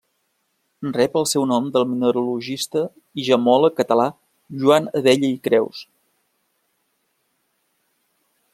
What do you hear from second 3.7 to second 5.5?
català Joan Abella i